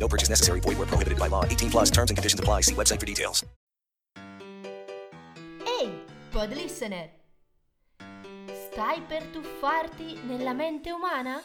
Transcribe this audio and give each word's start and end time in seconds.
No 0.00 0.08
purchase 0.08 0.30
necessary. 0.30 0.60
Void 0.60 0.78
where 0.78 0.88
prohibited 0.88 1.18
by 1.18 1.28
law. 1.28 1.44
18 1.44 1.70
plus 1.70 1.90
terms 1.90 2.10
and 2.10 2.16
conditions 2.16 2.40
apply. 2.40 2.62
See 2.62 2.74
website 2.74 2.98
for 2.98 3.06
details. 3.06 3.44
Ehi, 5.78 5.90
pod 6.30 6.52
listener! 6.54 7.10
Stai 8.72 9.02
per 9.02 9.24
tuffarti 9.24 10.20
nella 10.26 10.54
mente 10.54 10.90
umana? 10.90 11.42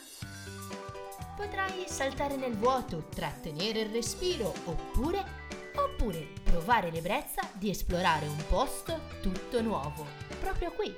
Potrai 1.35 1.83
saltare 1.87 2.37
nel 2.37 2.55
vuoto, 2.55 3.07
trattenere 3.13 3.81
il 3.81 3.89
respiro, 3.89 4.53
oppure, 4.63 5.23
oppure 5.75 6.27
provare 6.43 6.91
l'ebbrezza 6.91 7.41
di 7.53 7.69
esplorare 7.69 8.25
un 8.27 8.41
posto 8.47 9.01
tutto 9.21 9.61
nuovo, 9.61 10.05
proprio 10.39 10.71
qui. 10.71 10.95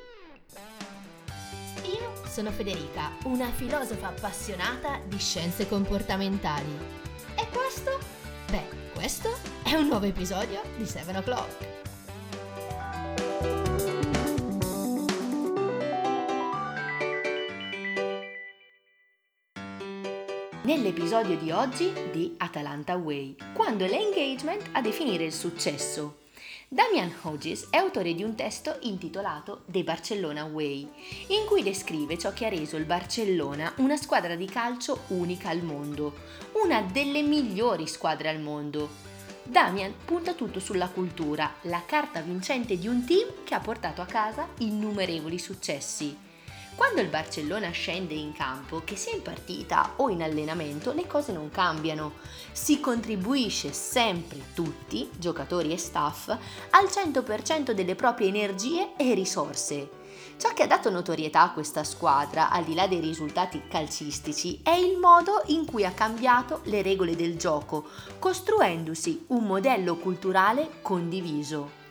Io 1.85 2.27
sono 2.27 2.51
Federica, 2.51 3.13
una 3.23 3.49
filosofa 3.51 4.09
appassionata 4.09 4.99
di 5.07 5.17
scienze 5.17 5.67
comportamentali. 5.67 7.05
E 7.39 7.47
questo? 7.51 7.99
Beh, 8.49 8.67
questo 8.95 9.29
è 9.63 9.75
un 9.75 9.87
nuovo 9.87 10.05
episodio 10.05 10.59
di 10.75 10.87
7 10.87 11.15
O'Clock. 11.15 11.75
Nell'episodio 20.63 21.37
di 21.37 21.51
oggi 21.51 21.93
di 22.11 22.33
Atalanta 22.37 22.95
Way, 22.95 23.35
quando 23.53 23.85
è 23.85 23.87
l'engagement 23.87 24.69
a 24.71 24.81
definire 24.81 25.25
il 25.25 25.33
successo. 25.33 26.25
Damian 26.69 27.13
Hodges 27.21 27.67
è 27.69 27.77
autore 27.77 28.13
di 28.13 28.23
un 28.23 28.35
testo 28.35 28.75
intitolato 28.81 29.61
The 29.67 29.85
Barcellona 29.85 30.43
Way, 30.43 30.81
in 31.27 31.45
cui 31.47 31.63
descrive 31.63 32.17
ciò 32.17 32.33
che 32.33 32.45
ha 32.45 32.49
reso 32.49 32.75
il 32.75 32.83
Barcellona 32.83 33.71
una 33.77 33.95
squadra 33.95 34.35
di 34.35 34.45
calcio 34.47 35.03
unica 35.07 35.47
al 35.47 35.63
mondo, 35.63 36.13
una 36.65 36.81
delle 36.81 37.21
migliori 37.21 37.87
squadre 37.87 38.27
al 38.27 38.41
mondo. 38.41 38.89
Damian 39.43 39.93
punta 40.03 40.33
tutto 40.33 40.59
sulla 40.59 40.89
cultura, 40.89 41.53
la 41.61 41.83
carta 41.85 42.19
vincente 42.19 42.77
di 42.77 42.89
un 42.89 43.05
team 43.05 43.45
che 43.45 43.55
ha 43.55 43.61
portato 43.61 44.01
a 44.01 44.05
casa 44.05 44.49
innumerevoli 44.57 45.39
successi. 45.39 46.26
Quando 46.77 47.01
il 47.01 47.07
Barcellona 47.07 47.71
scende 47.71 48.13
in 48.13 48.33
campo, 48.33 48.83
che 48.85 48.95
sia 48.95 49.11
in 49.11 49.23
partita 49.23 49.93
o 49.95 50.09
in 50.09 50.21
allenamento, 50.21 50.93
le 50.93 51.07
cose 51.07 51.31
non 51.31 51.49
cambiano. 51.49 52.13
Si 52.51 52.79
contribuisce 52.79 53.73
sempre 53.73 54.53
tutti, 54.53 55.09
giocatori 55.17 55.73
e 55.73 55.77
staff, 55.77 56.27
al 56.27 56.85
100% 56.85 57.71
delle 57.71 57.95
proprie 57.95 58.27
energie 58.27 58.91
e 58.95 59.15
risorse. 59.15 59.89
Ciò 60.37 60.53
che 60.53 60.61
ha 60.61 60.67
dato 60.67 60.91
notorietà 60.91 61.41
a 61.41 61.51
questa 61.51 61.83
squadra, 61.83 62.51
al 62.51 62.63
di 62.63 62.75
là 62.75 62.85
dei 62.85 62.99
risultati 62.99 63.63
calcistici, 63.67 64.59
è 64.61 64.75
il 64.75 64.99
modo 64.99 65.41
in 65.47 65.65
cui 65.65 65.83
ha 65.83 65.91
cambiato 65.93 66.61
le 66.65 66.83
regole 66.83 67.15
del 67.15 67.37
gioco, 67.37 67.87
costruendosi 68.19 69.25
un 69.29 69.45
modello 69.45 69.95
culturale 69.95 70.77
condiviso. 70.83 71.86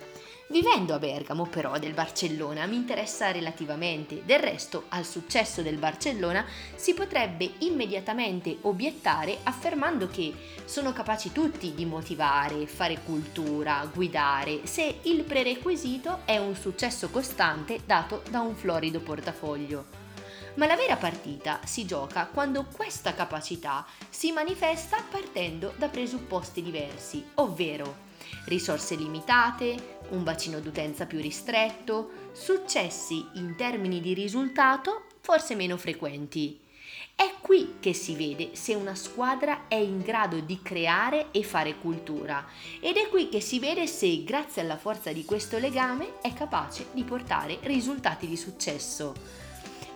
Vivendo 0.49 0.95
a 0.95 1.01
Bergamo 1.01 1.47
però 1.47 1.77
del 1.77 1.93
Barcellona 1.93 2.67
mi 2.67 2.77
interessa 2.77 3.33
relativamente, 3.33 4.23
del 4.25 4.39
resto 4.39 4.85
al 4.91 5.05
successo 5.05 5.61
del 5.61 5.77
Barcellona 5.77 6.47
si 6.77 6.95
potrebbe 6.95 7.55
immediatamente 7.59 8.56
obiettare 8.61 9.39
affermando 9.43 10.06
che 10.06 10.33
sono 10.65 10.93
capaci 10.93 11.33
tutti 11.33 11.75
di 11.75 11.85
motivare, 11.85 12.69
fare 12.69 13.01
cultura, 13.05 13.91
guidare, 13.93 14.67
se 14.67 15.01
il 15.03 15.25
prerequisito 15.25 16.21
è 16.25 16.39
un 16.39 16.55
successo 16.55 17.11
costante 17.11 17.81
dato 17.85 18.23
da 18.31 18.39
un 18.39 18.55
florido 18.55 19.01
portafoglio. 19.01 20.05
Ma 20.55 20.67
la 20.67 20.77
vera 20.77 20.97
partita 20.97 21.59
si 21.65 21.85
gioca 21.85 22.29
quando 22.33 22.67
questa 22.73 23.15
capacità 23.15 23.85
si 24.09 24.31
manifesta 24.31 25.03
partendo 25.11 25.75
da 25.77 25.89
presupposti 25.89 26.62
diversi, 26.62 27.23
ovvero 27.35 28.05
risorse 28.47 28.95
limitate, 28.95 29.96
un 30.11 30.22
bacino 30.22 30.61
d'utenza 30.61 31.06
più 31.06 31.21
ristretto, 31.21 32.31
successi 32.33 33.25
in 33.34 33.55
termini 33.56 34.00
di 34.00 34.15
risultato 34.15 35.05
forse 35.21 35.55
meno 35.55 35.77
frequenti. 35.77 36.61
È 37.15 37.34
qui 37.41 37.77
che 37.81 37.94
si 37.94 38.15
vede 38.15 38.50
se 38.53 38.75
una 38.75 38.94
squadra 38.94 39.69
è 39.69 39.77
in 39.77 40.03
grado 40.03 40.39
di 40.41 40.61
creare 40.62 41.28
e 41.31 41.43
fare 41.43 41.78
cultura 41.78 42.47
ed 42.78 42.97
è 42.97 43.09
qui 43.09 43.28
che 43.31 43.41
si 43.41 43.59
vede 43.59 43.87
se 43.87 44.22
grazie 44.22 44.62
alla 44.62 44.77
forza 44.77 45.12
di 45.12 45.25
questo 45.25 45.59
legame 45.59 46.21
è 46.21 46.33
capace 46.34 46.88
di 46.93 47.05
portare 47.05 47.59
risultati 47.62 48.27
di 48.27 48.37
successo. 48.37 49.46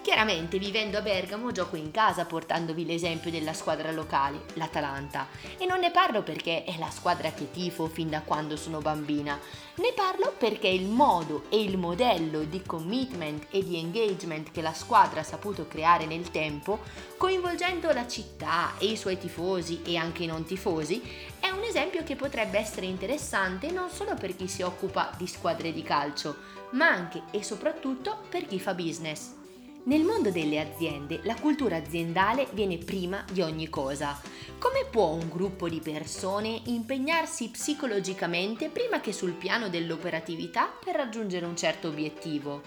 Chiaramente 0.03 0.59
vivendo 0.59 0.97
a 0.97 1.03
Bergamo 1.03 1.53
gioco 1.53 1.77
in 1.77 1.91
casa 1.91 2.25
portandovi 2.25 2.87
l'esempio 2.87 3.31
della 3.31 3.53
squadra 3.53 3.93
locale, 3.93 4.44
l'Atalanta, 4.55 5.28
e 5.59 5.66
non 5.66 5.78
ne 5.78 5.91
parlo 5.91 6.22
perché 6.22 6.65
è 6.65 6.78
la 6.78 6.88
squadra 6.88 7.33
che 7.33 7.50
tifo 7.50 7.87
fin 7.87 8.09
da 8.09 8.22
quando 8.22 8.56
sono 8.56 8.78
bambina, 8.78 9.39
ne 9.75 9.93
parlo 9.94 10.33
perché 10.39 10.69
il 10.69 10.87
modo 10.87 11.44
e 11.50 11.62
il 11.62 11.77
modello 11.77 12.44
di 12.44 12.62
commitment 12.62 13.49
e 13.50 13.62
di 13.62 13.78
engagement 13.78 14.50
che 14.50 14.62
la 14.62 14.72
squadra 14.72 15.21
ha 15.21 15.25
saputo 15.25 15.69
creare 15.69 16.06
nel 16.06 16.31
tempo, 16.31 16.81
coinvolgendo 17.19 17.93
la 17.93 18.09
città 18.09 18.78
e 18.78 18.87
i 18.87 18.97
suoi 18.97 19.19
tifosi 19.19 19.83
e 19.84 19.99
anche 19.99 20.22
i 20.22 20.27
non 20.27 20.44
tifosi, 20.44 21.03
è 21.39 21.50
un 21.50 21.62
esempio 21.62 22.03
che 22.05 22.16
potrebbe 22.16 22.59
essere 22.59 22.87
interessante 22.87 23.71
non 23.71 23.91
solo 23.91 24.15
per 24.15 24.34
chi 24.34 24.49
si 24.49 24.62
occupa 24.62 25.12
di 25.19 25.27
squadre 25.27 25.72
di 25.72 25.83
calcio, 25.83 26.37
ma 26.71 26.89
anche 26.89 27.25
e 27.31 27.43
soprattutto 27.43 28.21
per 28.31 28.47
chi 28.47 28.59
fa 28.59 28.72
business. 28.72 29.40
Nel 29.82 30.02
mondo 30.02 30.30
delle 30.30 30.60
aziende 30.60 31.20
la 31.22 31.34
cultura 31.34 31.76
aziendale 31.76 32.48
viene 32.52 32.76
prima 32.76 33.24
di 33.32 33.41
ogni 33.41 33.70
cosa. 33.70 34.20
Come 34.58 34.84
può 34.91 35.06
un 35.06 35.30
gruppo 35.30 35.70
di 35.70 35.80
persone 35.80 36.60
impegnarsi 36.66 37.48
psicologicamente 37.48 38.68
prima 38.68 39.00
che 39.00 39.14
sul 39.14 39.32
piano 39.32 39.70
dell'operatività 39.70 40.66
per 40.66 40.96
raggiungere 40.96 41.46
un 41.46 41.56
certo 41.56 41.88
obiettivo? 41.88 42.60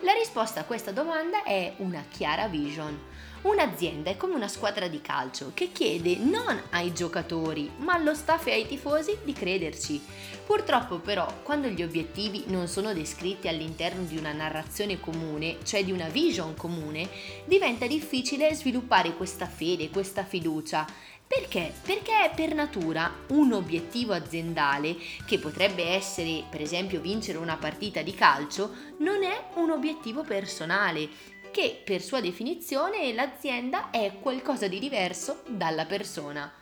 La 0.00 0.12
risposta 0.12 0.60
a 0.60 0.64
questa 0.64 0.90
domanda 0.90 1.42
è 1.42 1.72
una 1.78 2.04
chiara 2.06 2.48
vision. 2.48 3.00
Un'azienda 3.40 4.10
è 4.10 4.16
come 4.16 4.34
una 4.34 4.48
squadra 4.48 4.88
di 4.88 5.00
calcio 5.00 5.52
che 5.54 5.70
chiede 5.70 6.16
non 6.16 6.60
ai 6.70 6.92
giocatori, 6.92 7.70
ma 7.78 7.92
allo 7.92 8.12
staff 8.12 8.48
e 8.48 8.52
ai 8.52 8.66
tifosi 8.66 9.16
di 9.22 9.32
crederci. 9.32 10.02
Purtroppo 10.44 10.98
però, 10.98 11.42
quando 11.44 11.68
gli 11.68 11.84
obiettivi 11.84 12.44
non 12.48 12.66
sono 12.66 12.92
descritti 12.92 13.46
all'interno 13.46 14.02
di 14.02 14.16
una 14.16 14.32
narrazione 14.32 14.98
comune, 14.98 15.58
cioè 15.62 15.84
di 15.84 15.92
una 15.92 16.08
vision 16.08 16.54
comune, 16.56 17.08
diventa 17.44 17.86
difficile 17.86 18.52
sviluppare 18.54 19.14
questa 19.14 19.46
fede, 19.46 19.88
questa 19.88 20.24
fiducia. 20.24 20.84
Perché? 21.28 21.74
Perché 21.82 22.24
è 22.24 22.32
per 22.34 22.54
natura 22.54 23.12
un 23.28 23.52
obiettivo 23.52 24.14
aziendale, 24.14 24.96
che 25.26 25.38
potrebbe 25.38 25.84
essere 25.84 26.42
per 26.48 26.62
esempio 26.62 27.02
vincere 27.02 27.36
una 27.36 27.56
partita 27.56 28.00
di 28.00 28.14
calcio, 28.14 28.72
non 29.00 29.22
è 29.22 29.50
un 29.56 29.70
obiettivo 29.70 30.22
personale, 30.22 31.06
che 31.50 31.80
per 31.84 32.02
sua 32.02 32.20
definizione 32.20 33.12
l'azienda 33.12 33.90
è 33.90 34.18
qualcosa 34.20 34.68
di 34.68 34.78
diverso 34.78 35.42
dalla 35.46 35.86
persona. 35.86 36.52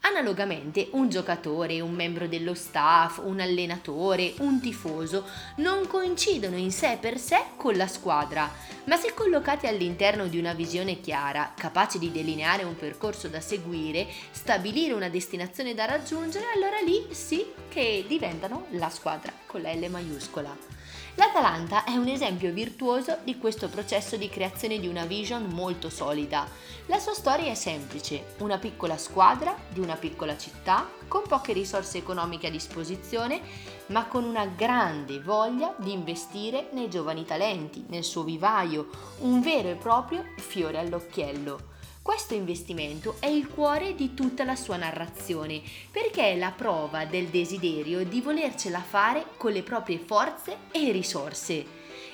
Analogamente, 0.00 0.88
un 0.92 1.08
giocatore, 1.08 1.80
un 1.80 1.92
membro 1.92 2.28
dello 2.28 2.54
staff, 2.54 3.18
un 3.24 3.40
allenatore, 3.40 4.34
un 4.38 4.60
tifoso 4.60 5.24
non 5.56 5.86
coincidono 5.88 6.56
in 6.56 6.70
sé 6.70 6.98
per 7.00 7.18
sé 7.18 7.42
con 7.56 7.76
la 7.76 7.88
squadra, 7.88 8.48
ma 8.84 8.96
se 8.96 9.14
collocati 9.14 9.66
all'interno 9.66 10.28
di 10.28 10.38
una 10.38 10.52
visione 10.52 11.00
chiara, 11.00 11.54
capace 11.56 11.98
di 11.98 12.12
delineare 12.12 12.62
un 12.62 12.76
percorso 12.76 13.26
da 13.26 13.40
seguire, 13.40 14.06
stabilire 14.30 14.92
una 14.92 15.08
destinazione 15.08 15.74
da 15.74 15.86
raggiungere, 15.86 16.44
allora 16.54 16.78
lì 16.84 17.06
sì 17.10 17.44
che 17.68 18.04
diventano 18.06 18.66
la 18.72 18.90
squadra 18.90 19.32
con 19.46 19.62
la 19.62 19.72
L 19.74 19.88
maiuscola. 19.90 20.75
L'Atalanta 21.18 21.84
è 21.84 21.96
un 21.96 22.08
esempio 22.08 22.52
virtuoso 22.52 23.16
di 23.24 23.38
questo 23.38 23.70
processo 23.70 24.18
di 24.18 24.28
creazione 24.28 24.78
di 24.78 24.86
una 24.86 25.06
vision 25.06 25.44
molto 25.44 25.88
solida. 25.88 26.46
La 26.88 26.98
sua 26.98 27.14
storia 27.14 27.50
è 27.50 27.54
semplice, 27.54 28.34
una 28.40 28.58
piccola 28.58 28.98
squadra 28.98 29.56
di 29.70 29.80
una 29.80 29.94
piccola 29.94 30.36
città, 30.36 30.86
con 31.08 31.22
poche 31.26 31.54
risorse 31.54 31.96
economiche 31.96 32.48
a 32.48 32.50
disposizione, 32.50 33.40
ma 33.86 34.04
con 34.04 34.24
una 34.24 34.44
grande 34.44 35.18
voglia 35.18 35.74
di 35.78 35.92
investire 35.92 36.68
nei 36.72 36.90
giovani 36.90 37.24
talenti, 37.24 37.86
nel 37.88 38.04
suo 38.04 38.22
vivaio, 38.22 38.90
un 39.20 39.40
vero 39.40 39.70
e 39.70 39.76
proprio 39.76 40.22
fiore 40.36 40.78
all'occhiello. 40.78 41.75
Questo 42.06 42.34
investimento 42.34 43.16
è 43.18 43.26
il 43.26 43.48
cuore 43.48 43.96
di 43.96 44.14
tutta 44.14 44.44
la 44.44 44.54
sua 44.54 44.76
narrazione, 44.76 45.60
perché 45.90 46.30
è 46.30 46.36
la 46.36 46.52
prova 46.52 47.04
del 47.04 47.26
desiderio 47.26 48.04
di 48.04 48.20
volercela 48.20 48.78
fare 48.78 49.30
con 49.36 49.50
le 49.50 49.64
proprie 49.64 49.98
forze 49.98 50.56
e 50.70 50.92
risorse. 50.92 51.66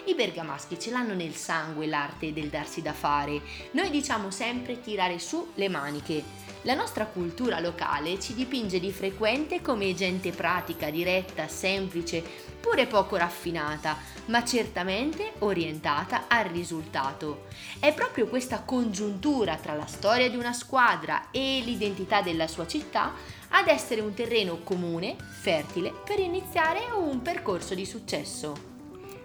I 0.07 0.15
bergamaschi 0.15 0.81
ce 0.81 0.91
l'hanno 0.93 1.13
nel 1.13 1.35
sangue 1.35 1.87
l'arte 1.87 2.33
del 2.33 2.49
darsi 2.49 2.81
da 2.81 2.95
fare. 2.95 3.43
Noi 3.73 3.91
diciamo 3.91 4.31
sempre 4.31 4.81
tirare 4.81 5.19
su 5.19 5.51
le 5.57 5.69
maniche. 5.69 6.52
La 6.65 6.75
nostra 6.75 7.07
cultura 7.07 7.59
locale 7.59 8.21
ci 8.21 8.35
dipinge 8.35 8.79
di 8.79 8.93
frequente 8.93 9.61
come 9.61 9.95
gente 9.95 10.31
pratica, 10.31 10.91
diretta, 10.91 11.49
semplice, 11.49 12.23
pure 12.61 12.87
poco 12.87 13.17
raffinata, 13.17 13.99
ma 14.27 14.45
certamente 14.45 15.33
orientata 15.41 16.29
al 16.29 16.45
risultato. 16.45 17.47
È 17.81 17.93
proprio 17.93 18.29
questa 18.29 18.63
congiuntura 18.63 19.57
tra 19.57 19.75
la 19.75 19.87
storia 19.87 20.31
di 20.31 20.37
una 20.37 20.53
squadra 20.53 21.33
e 21.33 21.63
l'identità 21.65 22.23
della 22.23 22.47
sua 22.47 22.69
città 22.69 23.13
ad 23.49 23.67
essere 23.67 24.01
un 24.01 24.15
terreno 24.15 24.61
comune, 24.63 25.17
fertile, 25.19 25.93
per 26.05 26.21
iniziare 26.21 26.93
un 26.97 27.23
percorso 27.23 27.75
di 27.75 27.85
successo. 27.85 28.72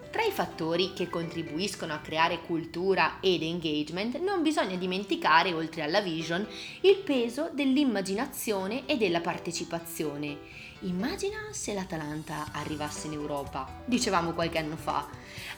Tra 0.10 0.24
i 0.24 0.32
fattori 0.32 0.94
che 0.94 1.10
contribuiscono 1.10 1.94
a 1.94 2.00
creare 2.00 2.42
cultura 2.42 3.18
ed 3.20 3.44
engagement 3.44 4.18
non 4.20 4.42
bisogna 4.42 4.78
dimenticare, 4.78 5.54
oltre 5.54 5.82
alla 5.82 6.02
vision, 6.02 6.48
il 6.82 6.98
peso 6.98 7.50
dell'immaginazione 7.52 8.86
e 8.86 8.98
della 8.98 9.20
partecipazione. 9.20 10.66
Immagina 10.82 11.48
se 11.52 11.74
l'Atalanta 11.74 12.50
arrivasse 12.52 13.08
in 13.08 13.14
Europa, 13.14 13.82
dicevamo 13.86 14.32
qualche 14.32 14.60
anno 14.60 14.78
fa. 14.78 15.08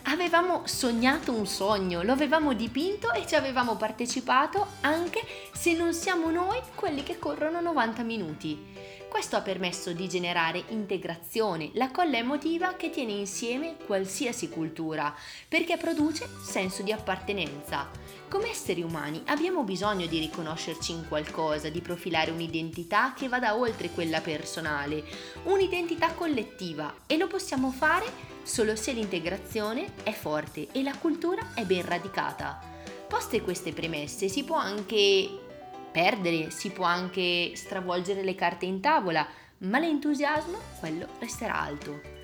Avevamo 0.03 0.61
sognato 0.65 1.33
un 1.33 1.45
sogno, 1.45 2.03
lo 2.03 2.13
avevamo 2.13 2.53
dipinto 2.53 3.11
e 3.11 3.27
ci 3.27 3.35
avevamo 3.35 3.75
partecipato 3.75 4.65
anche 4.81 5.21
se 5.53 5.73
non 5.73 5.93
siamo 5.93 6.31
noi 6.31 6.57
quelli 6.73 7.03
che 7.03 7.19
corrono 7.19 7.59
90 7.59 8.03
minuti. 8.03 8.88
Questo 9.09 9.35
ha 9.35 9.41
permesso 9.41 9.91
di 9.91 10.07
generare 10.07 10.63
integrazione, 10.69 11.71
la 11.73 11.89
colla 11.89 12.17
emotiva 12.17 12.75
che 12.75 12.91
tiene 12.91 13.13
insieme 13.13 13.75
qualsiasi 13.85 14.49
cultura, 14.49 15.13
perché 15.47 15.77
produce 15.77 16.29
senso 16.41 16.83
di 16.83 16.91
appartenenza. 16.91 17.89
Come 18.29 18.49
esseri 18.49 18.83
umani 18.83 19.21
abbiamo 19.25 19.63
bisogno 19.63 20.05
di 20.05 20.19
riconoscerci 20.19 20.91
in 20.91 21.07
qualcosa, 21.07 21.69
di 21.69 21.81
profilare 21.81 22.29
un'identità 22.29 23.13
che 23.13 23.27
vada 23.27 23.57
oltre 23.57 23.89
quella 23.89 24.21
personale, 24.21 25.03
un'identità 25.45 26.13
collettiva 26.13 26.93
e 27.07 27.17
lo 27.17 27.25
possiamo 27.25 27.71
fare 27.71 28.05
solo 28.43 28.75
se 28.75 28.91
l'integrazione 28.91 29.91
è 30.03 30.11
forte 30.11 30.67
e 30.71 30.83
la 30.83 30.95
cultura 30.95 31.55
è 31.55 31.63
ben 31.63 31.83
radicata. 31.83 32.61
Poste 33.07 33.41
queste 33.41 33.73
premesse 33.73 34.29
si 34.29 34.43
può 34.43 34.55
anche 34.55 35.47
perdere, 35.91 36.49
si 36.51 36.71
può 36.71 36.85
anche 36.85 37.51
stravolgere 37.55 38.23
le 38.23 38.35
carte 38.35 38.65
in 38.65 38.79
tavola, 38.79 39.27
ma 39.59 39.79
l'entusiasmo, 39.79 40.57
quello 40.79 41.07
resterà 41.19 41.59
alto. 41.59 42.18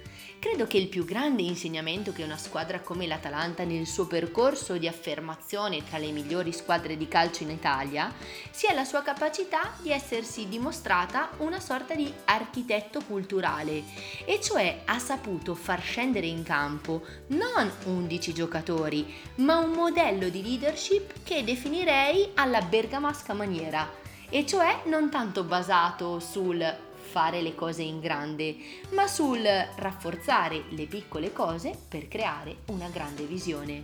Credo 0.46 0.68
che 0.68 0.78
il 0.78 0.90
più 0.90 1.06
grande 1.06 1.42
insegnamento 1.42 2.12
che 2.12 2.24
una 2.24 2.38
squadra 2.38 2.80
come 2.80 3.08
l'Atalanta 3.08 3.64
nel 3.64 3.88
suo 3.88 4.06
percorso 4.06 4.78
di 4.78 4.88
affermazione 4.88 5.84
tra 5.84 5.98
le 5.98 6.12
migliori 6.12 6.54
squadre 6.54 6.98
di 6.98 7.08
calcio 7.08 7.42
in 7.42 7.50
Italia 7.50 8.14
sia 8.52 8.72
la 8.74 8.84
sua 8.84 9.02
capacità 9.02 9.74
di 9.82 9.90
essersi 9.90 10.48
dimostrata 10.48 11.32
una 11.38 11.60
sorta 11.60 11.96
di 11.96 12.14
architetto 12.26 13.02
culturale, 13.08 13.82
e 14.24 14.40
cioè 14.40 14.84
ha 14.86 15.00
saputo 15.00 15.56
far 15.56 15.82
scendere 15.82 16.28
in 16.28 16.44
campo 16.44 17.02
non 17.30 17.72
11 17.84 18.32
giocatori, 18.32 19.12
ma 19.38 19.58
un 19.58 19.72
modello 19.72 20.30
di 20.30 20.44
leadership 20.44 21.24
che 21.24 21.44
definirei 21.44 22.34
alla 22.36 22.62
bergamasca 22.62 23.34
maniera, 23.34 23.92
e 24.30 24.46
cioè 24.46 24.82
non 24.86 25.10
tanto 25.10 25.44
basato 25.44 26.20
sul 26.20 26.85
fare 27.06 27.42
le 27.42 27.56
cose 27.56 27.84
in 27.84 28.00
grande, 28.00 28.58
ma 28.92 29.08
sul 29.08 29.44
rafforzare 29.44 30.66
le 30.70 30.86
piccole 30.88 31.32
cose 31.32 31.78
per 31.88 32.08
creare 32.08 32.58
una 32.68 32.90
grande 32.90 33.24
visione. 33.24 33.84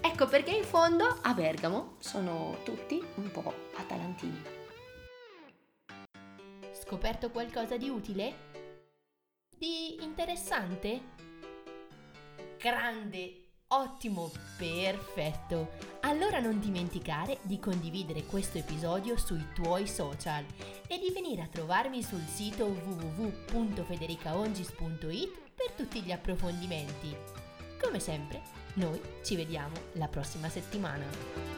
Ecco 0.00 0.26
perché 0.26 0.50
in 0.50 0.64
fondo 0.64 1.18
a 1.22 1.32
Bergamo 1.32 1.94
sono 1.98 2.58
tutti 2.64 3.02
un 3.14 3.30
po' 3.30 3.54
atalantini. 3.76 4.42
Scoperto 6.72 7.30
qualcosa 7.30 7.76
di 7.76 7.88
utile? 7.88 8.46
Di 9.56 10.02
interessante? 10.02 11.00
Grande 12.58 13.47
Ottimo, 13.70 14.30
perfetto. 14.56 15.72
Allora 16.00 16.40
non 16.40 16.58
dimenticare 16.58 17.36
di 17.42 17.58
condividere 17.58 18.24
questo 18.24 18.56
episodio 18.56 19.18
sui 19.18 19.48
tuoi 19.52 19.86
social 19.86 20.42
e 20.86 20.98
di 20.98 21.10
venire 21.12 21.42
a 21.42 21.48
trovarmi 21.48 22.02
sul 22.02 22.24
sito 22.26 22.64
www.federicaongis.it 22.64 25.38
per 25.54 25.72
tutti 25.72 26.00
gli 26.00 26.12
approfondimenti. 26.12 27.14
Come 27.78 28.00
sempre, 28.00 28.40
noi 28.76 28.98
ci 29.22 29.36
vediamo 29.36 29.74
la 29.92 30.08
prossima 30.08 30.48
settimana. 30.48 31.57